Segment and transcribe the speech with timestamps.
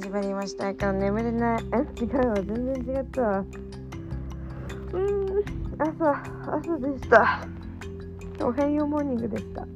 [0.00, 0.70] 始まりました。
[0.70, 1.64] 今日眠れない。
[1.72, 2.04] え？
[2.04, 3.38] 違うわ全然違ったわ。
[3.40, 5.44] うーん。
[5.76, 7.44] 朝朝でした。
[8.40, 9.66] おはようモーニングでした、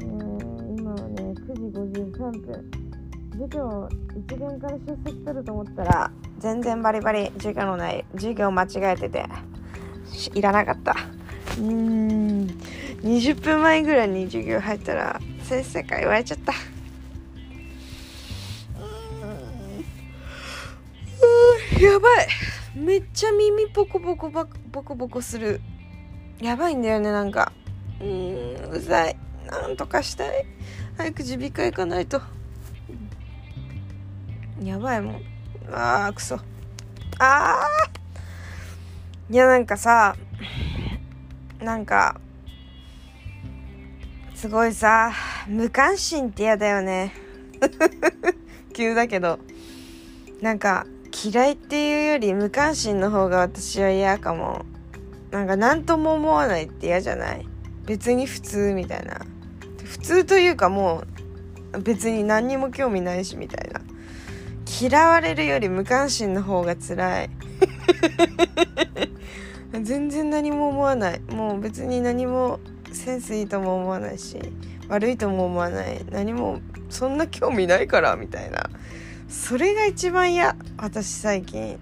[0.00, 2.70] えー、今はね9時53分。
[3.32, 3.86] 授業
[4.16, 9.26] 一限から出席取ると思ったら全然バリバリ授業のない授業間違えてて
[10.32, 10.92] いらなかった。
[11.58, 12.46] うーん。
[13.02, 16.54] 20分前ぐらいに授業入ったら先生から言われちゃった。
[21.84, 22.28] やばい。
[22.74, 24.46] めっちゃ耳ポコポコボ
[24.82, 25.60] コボコする。
[26.40, 27.52] やばいんだよねなんか。
[28.00, 29.16] うーんうざい。
[29.46, 30.46] なんとかしたい。
[30.96, 32.22] 早く耳鼻科行かないと。
[34.62, 35.22] やばいもん。
[35.70, 36.36] あーくそ。
[37.18, 39.32] あー。
[39.34, 40.16] いやなんかさ
[41.60, 42.20] なんか
[44.34, 45.12] すごいさ
[45.48, 47.12] 無関心って嫌だよね。
[48.72, 49.38] 急だけど。
[50.40, 50.86] なんか
[51.24, 54.66] 嫌いっていうより無関心の方が私は嫌かも。
[55.30, 57.46] なんか何とも思わないって嫌じゃない？
[57.86, 59.20] 別に普通みたいな。
[59.84, 61.04] 普通というかも
[61.72, 63.80] う別に何にも興味ないしみたいな。
[64.80, 67.30] 嫌われるより無関心の方が辛い。
[69.82, 71.20] 全然何も思わない。
[71.30, 72.60] もう別に何も
[72.92, 74.38] センスいいとも思わないし
[74.88, 76.04] 悪いとも思わない。
[76.10, 78.68] 何もそんな興味ないからみたいな。
[79.34, 81.78] それが一番嫌私最近。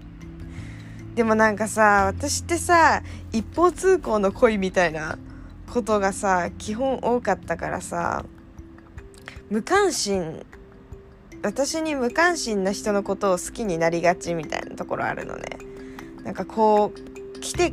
[1.13, 5.19] でもなんかさ私ってさ一方通行の恋みたいな
[5.71, 8.25] ことがさ基本多かったからさ
[9.51, 10.43] 無関心
[11.43, 15.43] 私に無関心な人のことを好きになりがちみたいなところあるのね。
[16.23, 17.71] なんかこう来て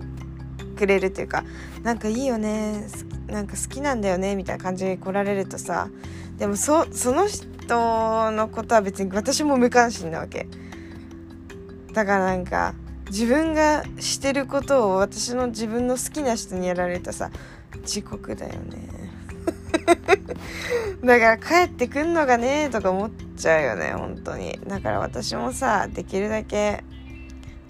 [0.76, 1.44] くれるっていうか
[1.82, 2.86] なんかいいよね
[3.28, 5.88] なんか好きなんだよねみたいな感じで来られるとさ
[6.36, 10.48] でもそその人人のことは別に私も無関心なわけ。
[11.92, 12.74] だからなんか
[13.06, 17.30] 自分がしてることを私の自分の好きな人にやられるとさ
[17.84, 19.10] 地獄だよね。
[21.04, 24.58] だから帰ってくんのがねとか思っちゃうよね本当に。
[24.66, 26.82] だから私もさできるだけ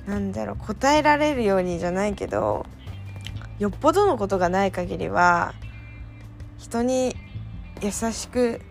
[0.06, 2.64] なんだろう答えられるようにじゃないけど
[3.58, 5.52] よっぽどのことがない限りは
[6.58, 7.14] 人に
[7.82, 8.62] 優しく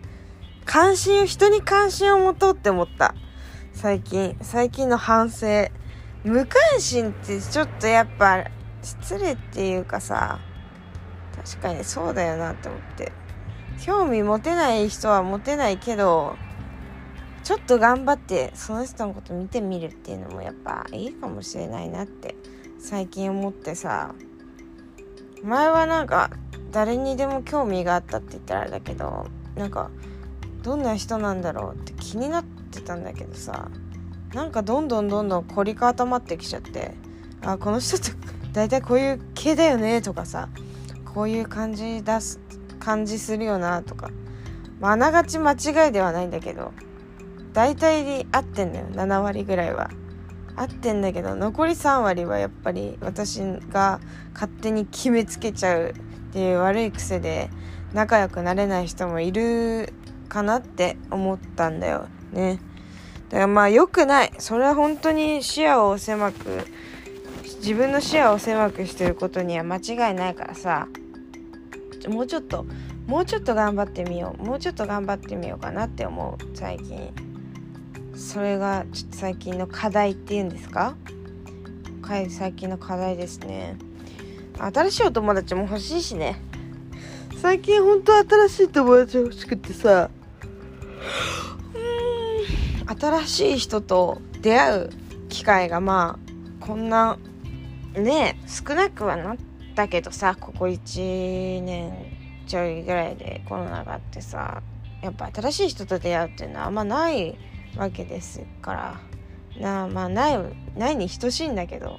[0.64, 3.14] 関心を人に関心を持とうって思った。
[3.72, 5.68] 最近最近の反省。
[6.22, 8.44] 無関心ってちょっとやっぱ
[8.82, 10.38] 失礼っていうかさ。
[11.36, 13.12] 確かにそうだよなって思って。
[13.80, 16.36] 興味持てない人は持てないけど
[17.42, 22.36] ちょっと頑張ってその人のこと見てみるっていうのもやっぱいいかもしれないなって
[22.78, 24.14] 最近思ってさ。
[25.42, 26.30] 前はなんか
[26.70, 29.90] 誰にでも興味があったって言ったらあれだけどなんか
[30.62, 33.68] どんな人なんだろうって気になってたんだけどさ
[34.34, 36.94] なんかどんどんどんどん凝り固まってきちゃって
[37.42, 38.10] あこの人って
[38.52, 40.48] 大体こういう系だよねとかさ
[41.14, 42.40] こういう感じ出す
[42.78, 44.10] 感じするよなとか、
[44.80, 46.72] まあ、ながち間違いではないんだけど
[47.52, 49.90] 大体合ってんだよ7割ぐらいは。
[50.56, 53.98] 合ってんだけど残り3割はやっぱり私が
[54.34, 57.48] 勝手に決めつけちゃうっていう悪い癖で
[57.94, 59.94] 仲良くなれない人もいる
[60.30, 62.58] かなって思ったんだよね。
[63.28, 64.32] だからまあ良くない。
[64.38, 66.64] それは本当に視野を狭く
[67.58, 70.88] 自分の視野を狭くしてることには間違いないからさ。
[72.08, 72.64] もうちょっと
[73.06, 74.42] もうちょっと頑張ってみよう。
[74.42, 76.56] もうちょっと頑張ってみようかなって思う。
[76.56, 77.12] 最近。
[78.16, 80.96] それがちょっと最近の課題っていうんですか？
[82.28, 83.76] 最近の課題ですね。
[84.58, 86.40] 新しいお友達も欲しいしね。
[87.40, 90.10] 最近本当新しい友達欲しくてさ。
[92.98, 94.90] 新しい人と出会う
[95.28, 96.18] 機会がま
[96.62, 97.18] あこんな
[97.94, 99.36] ね少なくはなっ
[99.74, 101.92] たけどさここ1年
[102.46, 104.62] ちょいぐらいでコロナがあってさ
[105.02, 107.38] やっぱ新しい人と出会うっていうのはあんまない
[107.76, 109.00] わけですから
[109.60, 110.38] なまあない
[110.76, 111.98] ないに等しいんだけど。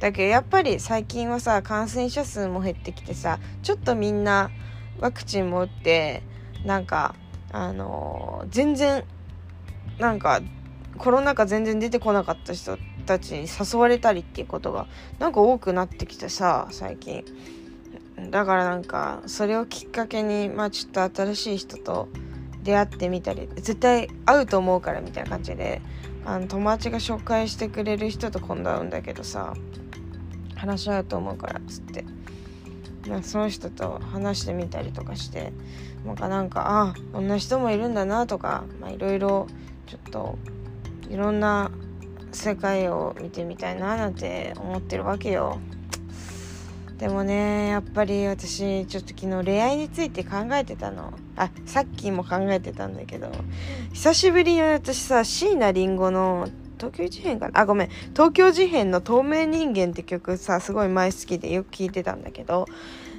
[0.00, 4.50] だけどやっぱり最近はさ感染者数も減ってきてさちょっとみんな
[4.98, 6.22] ワクチンも打って
[6.64, 7.14] なんか
[7.52, 9.04] あの、全然
[9.98, 10.40] なんか
[10.98, 14.86] コロナ禍全然出てこなかった人たちに誘われたりっていうことが
[15.18, 17.24] なんか多くなってきてさ最近。
[18.30, 22.08] だからなんかそれをきっかけにまあちょっと新しい人と
[22.62, 25.80] 出会ってみたり絶対会うと思うからみたいな感じで。
[26.24, 29.54] あの友達が紹介してくれる人と今度会うんだけどさ
[30.54, 32.04] 話し合うと思うからっつって。
[33.10, 35.52] なその人と話してみたりとかして
[36.06, 39.46] なんかなんかあこんな人もいるんだなとかいろいろ
[39.86, 40.38] ちょっと
[41.10, 41.70] いろんな
[42.32, 45.58] 世界を見てみたいななんて思ってるわけよ。
[46.98, 51.12] でもねやっぱり私ちょっと昨日恋愛について考えてたの。
[51.36, 53.32] あさっきも考えてたんだけど
[53.94, 56.46] 久しぶりに私さ椎名林檎の
[56.80, 57.60] 東京事変かな？
[57.60, 57.88] あごめん。
[58.14, 62.66] 東京事変の「透明人間」って曲さすごい前好きでよく聴いてたんだけど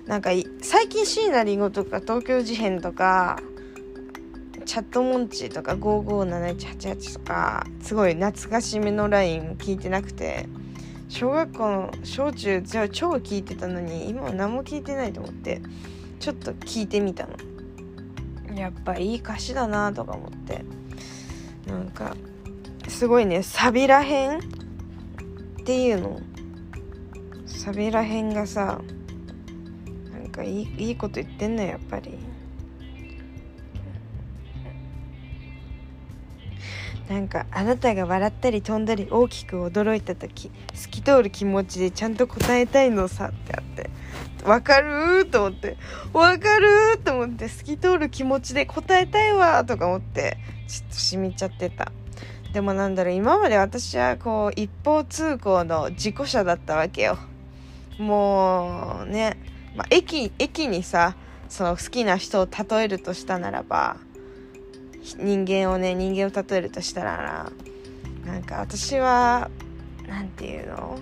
[0.07, 0.31] なんか
[0.61, 3.39] 最近椎名林檎とか東京事変とか
[4.65, 10.47] チャットモンチとか557188とかすごい懐かしめのライン聞いてなくて
[11.07, 15.61] 小学校の小中じゃ超聞いてたのに今は何も聞いてないと思って
[16.19, 17.35] ちょっと聞いてみたの。
[18.55, 20.65] やっぱいい歌詞だなとか思って。
[21.67, 22.15] なんか
[22.91, 23.41] すごいね。
[23.41, 24.37] サビらへん？
[24.37, 24.41] っ
[25.65, 26.21] ていうの。
[27.47, 28.79] サビらへんがさ
[30.11, 32.19] なんかいいいいこと言ってんのよやっぱり。
[37.09, 43.89] なんかあなたが笑ったり飛んだり大きく驚いた時透き通る気持ちでちゃんと答えたいのさってあって。
[44.45, 45.77] わかると思って。
[46.13, 50.37] わかると思って透き通る気持ちで答えたいわとか思って
[50.67, 51.91] ちょっとしみちゃってた。
[52.53, 57.17] でもなんだろう今まで私はこう一方通行の事故車だったわけよ。
[57.97, 59.37] もうね、
[59.75, 61.15] まあ、駅駅にさ
[61.47, 63.97] その好きな人を例えるとしたならば
[65.17, 67.51] 人間をね人間を例えるとしたら
[68.25, 69.49] なんか私は
[70.07, 70.99] 何て言うの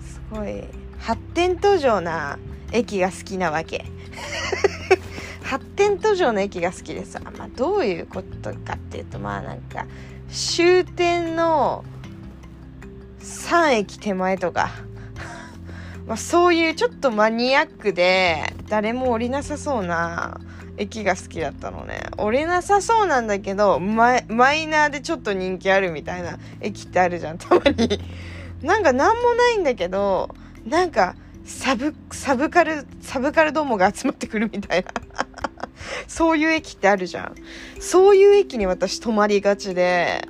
[0.00, 0.64] すごい
[0.98, 2.38] 発展途上な
[2.70, 3.84] 駅が好きなわけ。
[5.42, 9.86] 発展途上の駅が好きでさ、まあ、どういうことかっていうとまあなんか
[10.32, 11.84] 終点の
[13.20, 14.70] 3駅手前とか。
[16.08, 20.40] まあそういうちょっとマニアックで誰も降りなさそうな
[20.78, 22.00] 駅が好きだったのね。
[22.16, 27.36] 折れなさそうなんだけどマイナーでちょっと人気あるみたいな駅ってあるじゃん。
[27.38, 28.00] たまに。
[28.62, 31.14] なんか何もないんだけどなんか
[31.44, 34.90] サブサブカルサブカルどもが集まってくるみたいな。
[36.06, 37.34] そういう駅ってあるじゃん。
[37.80, 40.26] そういう駅に私泊まりがちで。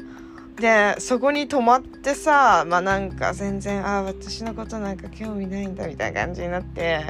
[0.57, 7.01] でそこに泊まってさまあなんか全然ああ私のことなんか興味ないんだみたいな感じになって。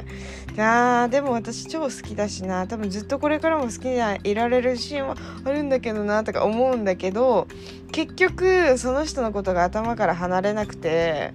[0.55, 2.67] であでも私超好きだしな。
[2.67, 7.47] 多分ずっとこれからも好きでいられるシーンはあるんだけどなとか思うんだけど
[7.91, 11.33] 結局その人のことが頭から離れなくて。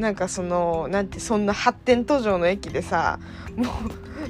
[0.00, 3.20] なんかそのなんてそんな発展途上の駅でさ
[3.56, 3.64] も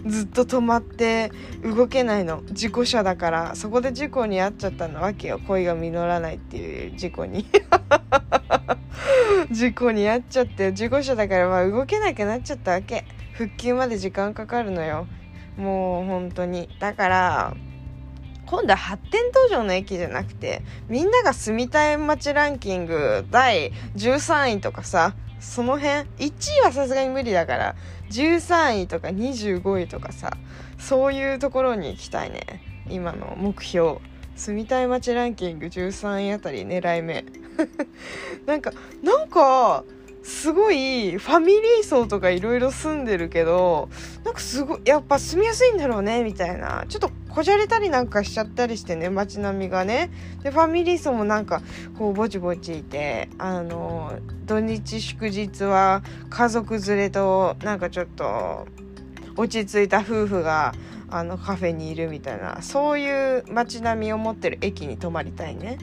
[0.05, 1.31] うずっと止まって
[1.63, 2.43] 動けないの。
[2.47, 5.41] 事故車だからそこで事故に遭っちゃったのわけよ。
[5.47, 7.47] 恋が実らないっていう事故に。
[9.51, 13.05] 事故に遭っちゃって事故車だからまあ動けなくなっちゃったわけ。
[13.35, 15.07] 復旧まで時間かかるのよ。
[15.57, 16.69] もう本当に。
[16.81, 17.55] だから
[18.47, 27.75] 今度は発展途上の駅じゃなくてみんなが住みたい街ランキング第13位とかさその辺1位はさすがに無理だから
[28.11, 30.37] 13位とか25位とかさ
[30.79, 32.63] そういうところに行きたいね。
[32.89, 33.99] 今の目標。
[34.37, 37.25] 住みたい街ランキング13位あたり狙い目。
[38.47, 38.73] なんか
[39.03, 39.85] なんか
[40.23, 43.89] すごいファミリー層とかいろいろ住んでるけど
[44.25, 46.85] なんかすごいやっぱ住みやすいんだろうねみたいな。
[46.89, 50.11] ちょっとこじゃれたりなんかしちゃったりしてね街並みがね。
[50.43, 51.63] でファミリー層もなんか
[51.99, 58.67] こうぼちぼちいてあの土日祝日は家族連れとなんかちょっと
[59.37, 60.75] 落ち着いた夫婦が
[61.09, 65.79] あのカフェにいるみたいなそういう街並みを持ってる駅に泊まりたいね。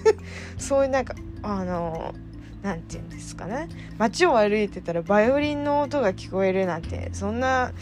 [0.56, 2.14] そういうなんかあの
[2.62, 3.68] 何て言うんですかね。
[3.98, 7.72] 街を歩いてたらバイオリンの音が聞こえるなんてそんな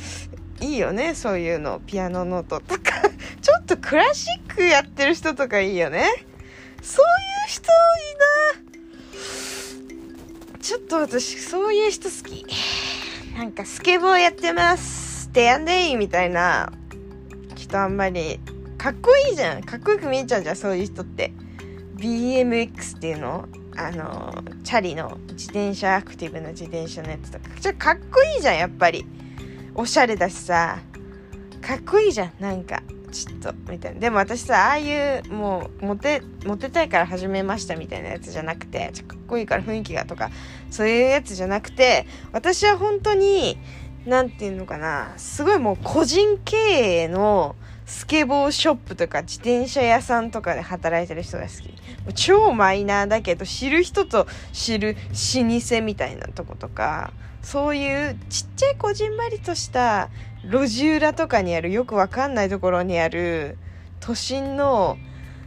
[0.61, 1.81] いいよねそういうの。
[1.87, 3.01] ピアノの音とか。
[3.41, 6.07] ちょっとクラシックやってる人とかいいよね。
[6.83, 7.09] そうい
[7.47, 7.75] う人い
[8.13, 9.21] い
[10.55, 10.61] な。
[10.61, 12.47] ちょっと私そういう人好き。
[13.37, 15.29] なんかスケボーやってます。
[15.29, 16.71] ってやんでいいみたいな。
[17.57, 18.41] 人あんまり
[18.77, 19.63] かっこいいじゃん。
[19.63, 21.33] かっこよく見えちゃうじゃんそういう人って。
[21.97, 23.49] BMX っていうの？
[23.77, 27.49] あのチャリの自転車アクティブな自転車のやつとか。
[27.61, 29.07] ちょっとかっこいいじゃんやっぱり。
[29.81, 30.79] おしゃれだしさ
[31.63, 32.83] かっこいいじゃんなんか。
[33.11, 34.01] ちょっとみたいな。
[34.01, 40.31] でも私さああいうもうモテモテたいから始めましたみたいなやつじゃなくてかっこいいから雰囲気がとか
[40.71, 43.59] そういうやつじゃなくて私は本当に
[44.07, 52.15] 何て言うのかなすごいもう個人経営のスケボーショップとか自転車屋さんとかで働いてる人が好き。
[52.15, 60.11] 超マイナーだけど知る人と知る老舗みたいなとことかそういうちっちゃいこじんまりとした
[60.45, 63.59] 路地裏とかにあるよくわかんないところにある
[64.01, 64.97] 都心の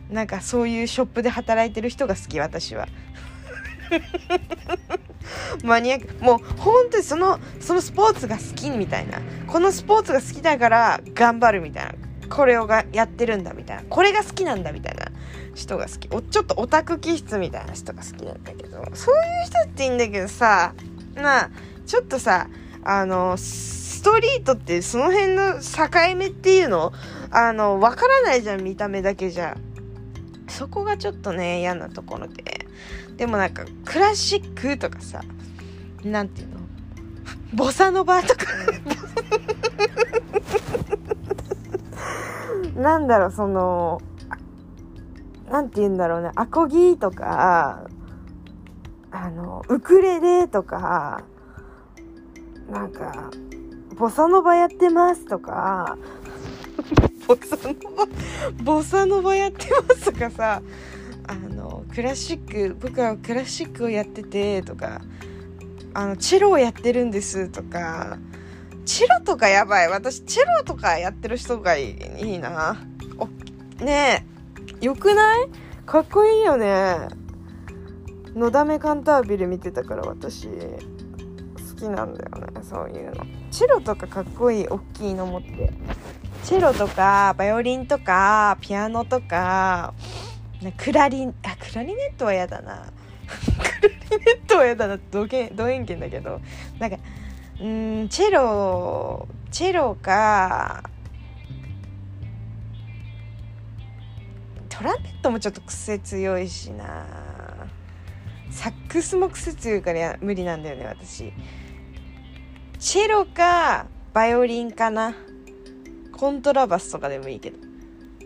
[0.10, 2.88] なんかそういうショップで働いてる人が好き私は。
[5.64, 6.24] マニアック。
[6.24, 9.20] もう本当にそのそのスポーツが好きみたいな。
[9.48, 11.94] このスポーツが好きだから頑張るみたいな。
[12.30, 13.84] これをがやってるんだみたいな。
[13.90, 15.06] これが好きなんだみたいな。
[15.56, 16.08] 人が好き。
[16.12, 18.84] おちょっとオタク気質みたいな人が好きなんだけど。
[18.94, 20.74] そういう人っていいんだけどさ。
[21.16, 21.50] まあ
[21.94, 22.50] ちょっとさ
[22.84, 26.92] あのストリートってその辺の境目っていうの
[27.30, 29.56] あのわからないじゃん見た目だけじゃ。
[30.48, 32.66] そこがちょっとね嫌なところで。
[33.16, 35.22] でもなんかクラシックとかさ
[36.04, 36.62] なんていうの？
[37.54, 38.48] ボサノバとか。
[42.76, 44.02] なんだろうその
[45.52, 47.86] なんて言うんだろうねアコギとか
[49.12, 51.26] あのウクレレとか
[52.74, 53.30] なんか
[53.96, 55.98] ボサノバやってますとか。
[57.28, 58.08] ボサノバ
[58.64, 60.62] ボサノバやってますとかさ
[61.28, 65.00] あのクラシック僕はクラシックをやっててとか
[65.94, 68.18] あのチェロをやってるんですとか
[68.84, 69.88] チェロとかやばい。
[69.90, 72.76] 私チェロとかやってる人がいいな。
[73.18, 73.28] お
[73.82, 74.26] ね
[74.82, 75.50] えよくない？
[75.86, 77.08] かっこいいよね。
[78.36, 80.50] のだめカンタービレ見てたから私。
[81.84, 83.26] きなんだよねそういうの。
[83.52, 85.72] チェロとかかっこいい大きいの持って。
[86.44, 89.94] チェロとかバイオリンとかピアノとか
[90.78, 92.86] クラリンあクラリネットは嫌だな。
[93.28, 94.98] クラリネットは嫌だな。
[95.12, 96.40] どげど遠県だけど。
[96.80, 96.98] なんか
[97.60, 100.90] うんチェロチェロか
[104.70, 107.06] トランペットもちょっと癖強いしな。
[108.54, 111.34] サックスも癖強いから無理なんだよね私。
[112.84, 115.16] チェロかバイオリンかな。
[116.12, 117.58] コントラバスとかでもいいけど。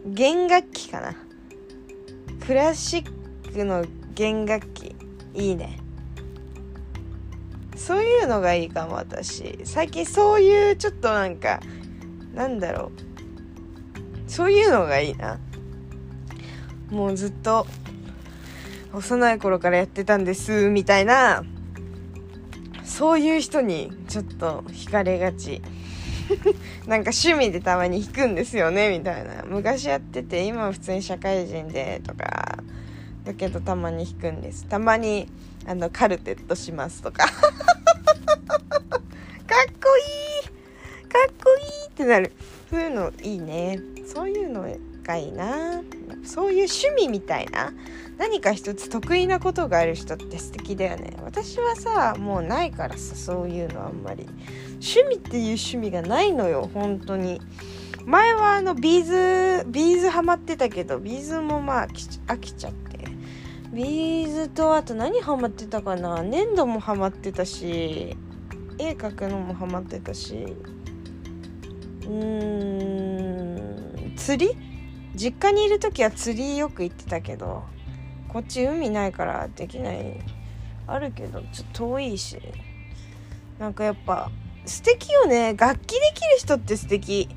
[0.03, 1.15] 弦楽器かな。
[2.43, 3.85] クラシックの
[4.15, 4.95] 弦楽器。
[5.35, 5.77] いいね。
[7.75, 9.59] そういうのがいいかも私。
[9.63, 11.59] 最近そういうちょっとなんか
[12.33, 12.91] なんだろ
[14.27, 14.29] う。
[14.29, 15.39] そういうのがいいな。
[16.89, 17.67] もうずっと
[18.91, 21.43] 幼い頃からやってたんですみたいな。
[22.97, 25.61] そういう人にちょっと惹かれがち。
[26.87, 29.43] なんか趣味でたまに弾くんですよねみたいな。
[29.45, 32.57] 昔やってて今は普通に社会人でとか。
[33.23, 34.65] だけどたまに弾くんです。
[34.65, 35.29] たまに
[35.67, 37.27] あのカルテットしますとか。
[37.29, 37.37] かっ
[39.79, 41.07] こいい。
[41.07, 42.31] かっこいいってなる。
[42.67, 43.79] そういうのいいね。
[44.07, 44.67] そういうの
[45.07, 45.81] がいいな。
[46.23, 47.73] そういう趣味みたいな。
[48.17, 51.15] 何か一つ得意なことがある人って素敵だよね。
[51.23, 54.27] 私はさもうないからさそういうのあんまり。
[54.73, 57.41] 趣味っていう趣味がないのよ本当に。
[58.05, 62.99] 前はあのビーズビーズハマってたけどビーズもまあ飽きちゃって。
[63.73, 66.21] ビーズとあと何ハマってたかな。
[66.23, 68.15] 粘土もハマってたし
[68.79, 70.55] 絵描くのもハマってたし。
[72.03, 74.66] うーん釣り？
[75.17, 77.63] 実家にいる時は釣りよく行ってたけど
[78.29, 80.19] こっち海ないからできない。
[80.85, 82.37] あるけどちょっと遠いし。
[83.57, 84.29] なんかやっぱ
[84.65, 85.55] 素敵よね。
[85.57, 87.29] 楽器できる人って素敵。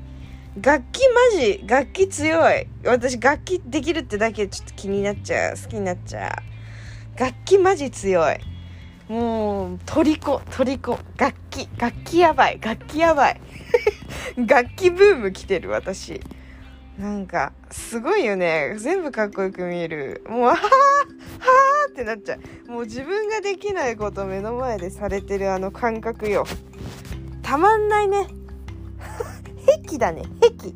[0.61, 0.99] 楽器
[1.33, 2.67] マジ楽器強い。
[2.85, 5.55] 私楽器できるってだけちょっと気になっちゃう。
[5.57, 6.43] 好きになっちゃ
[7.15, 7.19] う。
[7.19, 8.37] 楽器マジ強い。
[9.07, 10.99] もう虜虜。
[11.17, 12.59] 楽器楽器やばい。
[12.61, 13.41] 楽器やばい。
[14.45, 16.21] 楽器ブーム来てる私。
[17.01, 18.75] なんかすごいよね。
[18.77, 20.23] 全部かっこよく見える。
[20.29, 20.59] もうはあは
[21.87, 22.71] あってなっちゃう。
[22.71, 26.45] もう自分ができないこと目の前でされてるあの感覚よ。
[27.41, 28.27] たまんないね。
[29.87, 30.21] 癖だね。
[30.59, 30.75] 癖。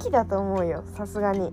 [0.00, 0.84] 癖だと思うよ。
[0.94, 1.50] さすがに。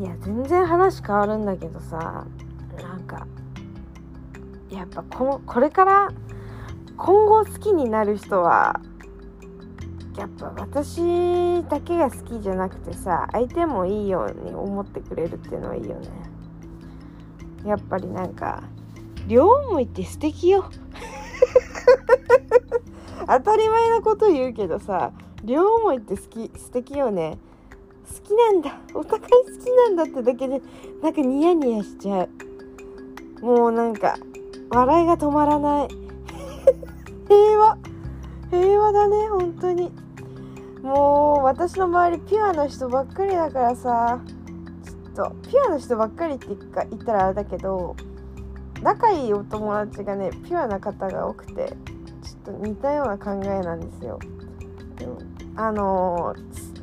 [0.00, 2.26] いや全然話変わるんだけどさ。
[2.82, 3.24] なんか
[4.68, 6.08] やっぱこのこれから
[6.96, 8.80] 今後好きになる人は
[10.18, 16.08] やっぱ私だけが好きじゃなくてさ相手もいいように思ってくれるっていうのはいいよね。
[17.64, 18.64] やっぱりなんか
[19.28, 20.68] 両思いって素敵よ。
[23.28, 25.12] 当たり前のこと言うけどさ
[25.44, 27.38] 両思いって好き素敵よね。
[28.08, 28.76] 好きなんだ。
[28.94, 30.60] お互い好きなんだってだけで
[31.00, 32.30] なんかニヤニヤしちゃう。
[33.44, 34.16] もうなんか
[34.70, 35.88] 笑いが止まらない。
[37.28, 37.78] 平和。
[38.50, 40.07] 平和だね本当に。
[40.82, 44.20] もう私の周りピュアな人ばっかりだからさ
[44.84, 47.96] ちょっとピュアな人ばっかりって言ったらあれだけど
[48.82, 51.76] 仲いいお友達がねピュアな方が多くて
[52.22, 54.18] ちょっと似たような考えなんですよ。
[54.96, 55.18] でも
[55.56, 56.34] あの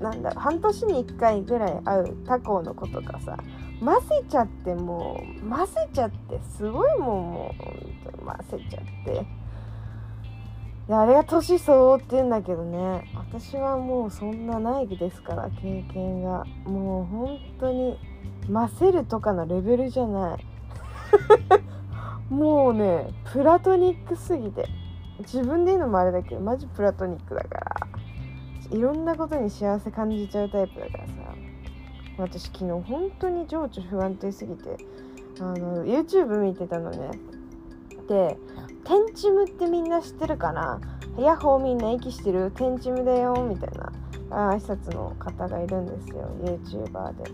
[0.02, 3.38] なんだ半年に1回ぐらい会う他校の子とかさ
[3.80, 9.25] 混ぜちゃってもう混ぜちゃってすごいもんもうほんとに混ぜちゃって
[10.88, 13.10] いやあれが年相応って言うんだけどね。
[13.15, 16.46] 私はもうそんなないですから経験が。
[16.65, 17.98] もう本当に
[18.51, 20.46] 混ぜるとかのレベルじゃない。
[22.30, 24.68] もうねプラトニックすぎて。
[25.20, 27.60] 自分で言うのもあれだけどマジプラトニックだか
[28.72, 28.77] ら。
[28.77, 31.13] いろんなことに幸せ感じちゃうタイプだからさ。
[32.18, 34.77] 私昨日本当に情緒不安定すぎて
[35.39, 37.10] あの YouTube 見てたのね。
[38.08, 38.38] で
[38.86, 40.80] テンチムってみんな知ってるかな？
[41.18, 42.51] ヤッホーみんな息してる？
[42.51, 43.92] テンチムだよみたいな
[44.30, 46.30] 挨拶の方がいるんですよ。
[46.44, 47.32] YouTuber で。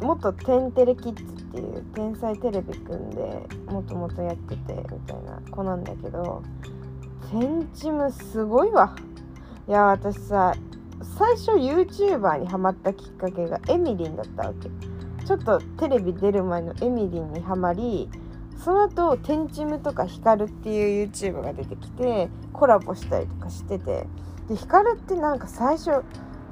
[0.00, 6.42] 元テンテレキッズっていう天才テレビくんでもともとやっててみたいな子なんだけど
[7.30, 8.94] テンチムすごいわ。
[9.66, 10.52] いや私さ
[11.16, 14.68] 最初 YouTuber にハマったきっかけがエミリンだったわけ。
[15.24, 18.10] ちょっとテレビ出る前のエミリンにはまり
[18.62, 24.06] その後テンチムとかヒカルっていう YouTube が出てきてコラボしたりとかしてて
[24.48, 26.02] でヒカルってなんか最初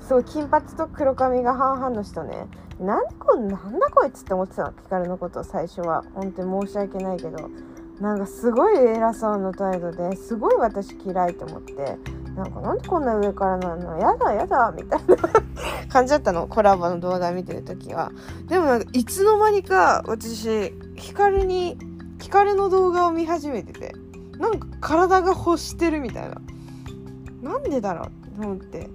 [0.00, 2.48] すごい金髪と黒髪が半々の人ね。
[2.80, 4.72] なんでこなんだこいつって思ってたの？
[4.72, 7.48] ヒカルのこと最初は本当に申し訳ないけど。
[8.00, 11.98] なんかすごい偉そうな態度ですごい私嫌いと思って。
[12.34, 13.96] なんかなんでこんな上からなの？
[13.98, 15.16] やだやだみたいな
[15.88, 16.48] 感じだったの。
[16.48, 18.10] コラボの動画見てる時は。
[18.48, 21.78] でもなんかいつの間にか私ヒカルに
[22.22, 23.94] ヒカルの動画を見始めてて
[24.38, 26.40] なんか体が欲してるみたいな。
[27.42, 28.88] なんでだろうと思って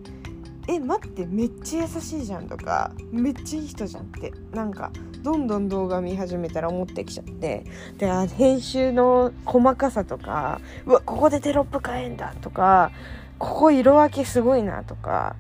[0.70, 4.90] え待ってめっちゃ優しいじゃんとかめっちゃいい人じゃんってなんか
[5.22, 7.66] どんどん動画見始めたら思ってきちゃって
[7.98, 12.92] で編集の細かさとかうわここでテロップ変えんだとか
[13.38, 15.36] ここ色分けすごいなとか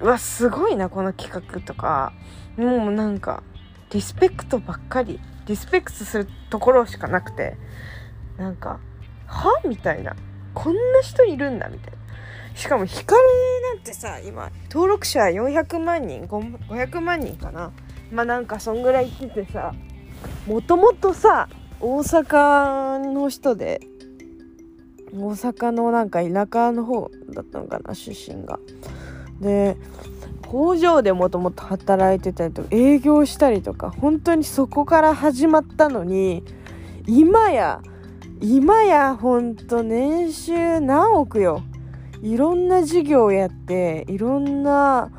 [0.00, 2.12] うわすごいなこの企画とか。
[2.56, 3.42] もうなんか
[3.90, 5.18] リスペクトばっかり。
[5.46, 7.56] リスペクトするところしかなくて
[8.36, 8.80] なんか
[9.26, 10.16] はみたいな。
[10.52, 11.98] こんな人いるんだみたいな。
[12.56, 13.22] しかもヒカル
[13.76, 17.72] なんてさ今登録者400万人500万人かな。
[18.10, 19.72] まあなんかそんぐらい来ててさ
[20.46, 21.48] もともとさ
[21.80, 23.80] 大阪の人で
[25.12, 28.58] 大阪のなんか田舎の方だったのかな出身が。
[29.40, 29.76] で
[30.50, 36.42] 工場でもともと働いてたりとか営業したりとか本当にそこから始まったのに
[37.06, 37.80] 今や
[38.40, 41.62] 今やほんと年収何億よ。
[42.22, 45.10] いろんな事業をやっていろんな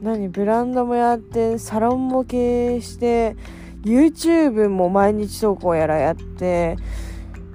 [0.00, 3.36] 何ブランドもやってサロンも経営して
[3.84, 6.76] YouTube も毎日投稿やらやって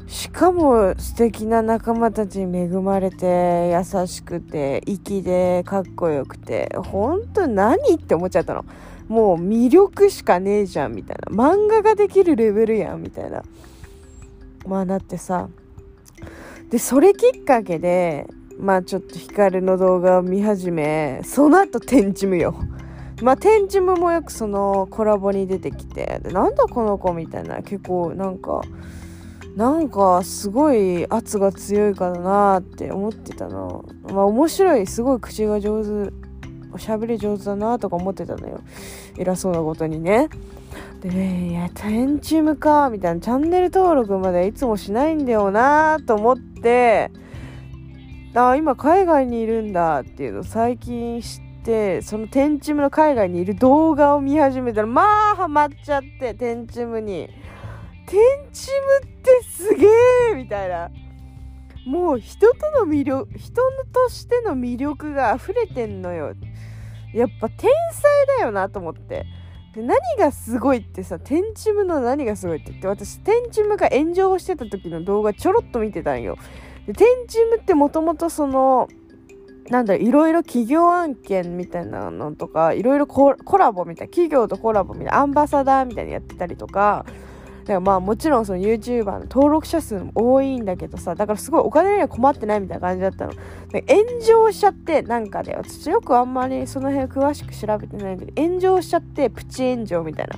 [0.08, 8.66] しかも素敵な仲間たちに恵まれて優しくて粋でかっこよくて本当何って思っちゃったの。
[9.10, 11.36] もう魅力しかねえじゃんみたいな。
[11.36, 13.44] 漫画ができるレベルやんみたいな。
[14.66, 15.50] まあだってさ。
[16.70, 18.28] でそれきっかけで
[18.60, 22.56] まあちょっとヒカルの動画を見始めその後テンチムよ
[23.22, 27.62] まあテンチムもよくそのコラボに出てきてでなんだこの子みたいな。
[27.62, 28.62] 結構なんか
[29.58, 33.84] なんかすごい圧が強いからなって思ってたの。
[34.04, 34.86] まあ面白い。
[34.86, 36.14] すごい口が上手。
[36.72, 38.62] おしゃべり上手だなとか思ってたのよ。
[39.18, 40.30] 偉そうなことにね。
[41.02, 43.20] でねいやテンチムかみたいな。
[43.20, 47.10] チャンネル登録までいつもしないんだよなと思って。
[48.36, 57.28] あ今海外にいるんだっていうの最近知ってそのテンチムの海外にいる動画を見始めたらまあハマっちゃってテンチムに。
[58.08, 58.20] テン
[58.54, 58.72] チ
[59.04, 59.86] ムってすげ
[60.32, 60.90] えみたいな。
[61.86, 63.62] もう人との魅力人
[63.94, 66.34] としての魅力が溢れてんのよ。
[67.14, 67.70] やっぱ天才
[68.40, 69.26] だよなと思って。
[69.74, 76.38] で何がすごいってさテンチムの何がすごいって言って私テンチムが炎上してた時の動画ちょろっと見てたんよ。
[76.88, 78.88] でテンチムってもともとその
[79.70, 87.06] なんだいろいろ企業案件みたいなのとかいろいろコラボみたいな企業とコラボみたいなアンバサダーみたいにやってたりとか
[87.68, 93.34] だからまあもちろんその YouTuber の登録者数も多いんだけどさだからすごいお金には困ってないみたいな感じだったの。
[93.74, 100.38] 炎上しちゃってなんかで私よくあんまりその辺詳しく調べてないんだけど炎上しちゃってプチ炎上みたいな。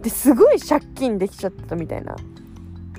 [0.00, 2.16] ですごい借金できちゃったみたいな。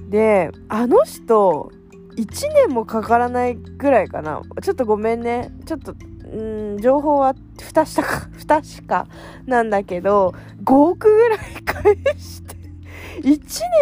[0.08, 1.72] であの人
[2.18, 4.44] 1年もかからないぐらいかな。
[4.62, 5.52] ちょっとごめんね。
[5.66, 5.96] ちょっと
[6.32, 9.08] うん情報は不確か不確か
[9.48, 12.51] なんだけど5億ぐらい返して
[13.22, 13.40] 1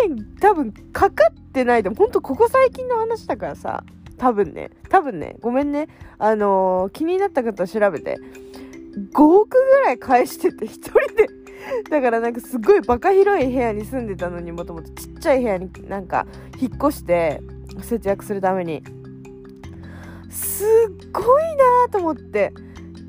[0.07, 3.83] 年多分かかってないでもほんとここ最近の話だからさ。
[4.17, 4.69] 多分ね。
[4.89, 5.37] 多分ね。
[5.39, 5.87] ごめんね。
[6.17, 8.17] あのー気になった方調べて。
[9.13, 11.29] 5億ぐらい返してて1人で。
[11.89, 16.25] だからなんかすごいバカ広い部屋に住んでたのにもともとちっちゃい部屋になんか
[16.59, 17.41] 引っ越して
[17.81, 18.83] 節約するために。
[20.29, 22.53] すっごいなと思って。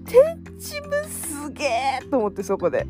[0.07, 2.87] 天チムすげえと思ってそこで。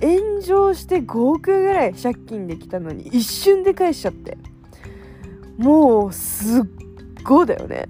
[0.00, 4.38] 炎上して5億ぐらい借金できたのに一瞬で返しちゃって。
[5.58, 6.64] もうすっ
[7.22, 7.86] ごいだよね。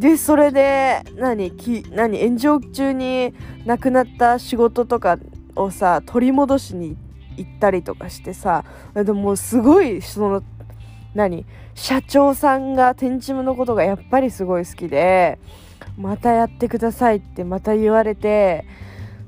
[0.00, 3.32] でそれで何き何炎上中に
[3.64, 5.18] 亡くなった仕事とか
[5.54, 6.96] をさ取り戻しに
[7.36, 8.64] 行ったりとかしてさ
[8.94, 10.42] でもすごいその
[11.14, 15.38] 何社長さんが天チムのことがやっぱりすごい好きで
[15.96, 18.66] またやってくださいってまた言われて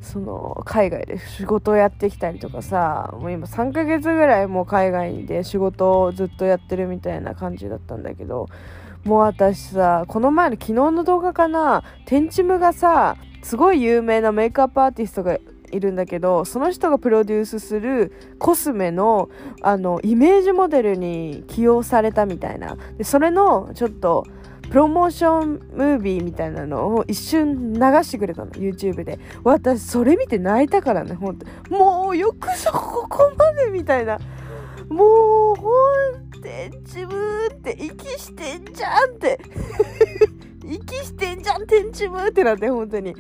[0.07, 8.49] その海外で仕事をやってきたりとかさもう今3ヶ月ぐらいもう海外で仕事をずっとやってるみたいな感じだったんだけど
[9.05, 15.39] もう私さこの前の昨日の動画かなテンチムがさすごい有名なメイクアップアーティストが
[15.73, 19.29] いるんだけどその人がプロデュースするコスメの
[19.63, 22.77] あのイメージモデルに起用されたみたいな。
[22.97, 24.25] でそれのちょっと
[24.71, 29.19] プロモーションムービーみたいなのを一瞬流してくれたの YouTube で。
[29.45, 31.47] 私それ見て泣いたからねほんと。
[31.71, 34.19] もうよくぞここまでみたいな。
[34.89, 39.41] もうほんって自分って息してんじゃんって。
[40.65, 43.15] 息してんじゃん天チムってなって本当に。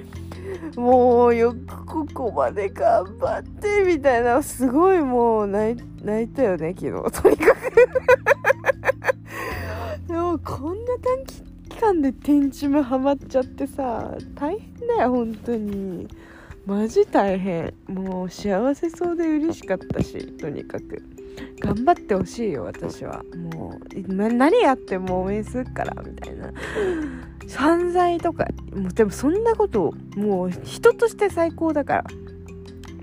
[0.76, 4.42] もうよくここまで頑張ってみたいな。
[4.42, 7.22] すごいもう泣い泣いたよね昨日。
[7.22, 7.60] とにかく。
[10.06, 11.24] でもこんな短
[11.68, 16.08] 期間で天チムハマっちゃってさ大変だよ本当に。
[16.64, 17.72] マジ大変。
[17.86, 21.02] もう幸せそうで嬉しかったしとにかく。
[21.60, 23.22] 頑張ってほしいよ私は。
[23.52, 26.52] もう何やっても応援するからみたいな。
[27.56, 32.04] 犯罪とかもうでもそんなこともう人として最高だから。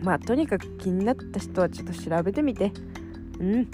[0.02, 2.74] まあとにかく気になった人はちょっと調べてみて。
[3.40, 3.68] うん。